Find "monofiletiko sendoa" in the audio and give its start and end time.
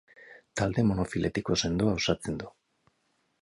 0.91-1.93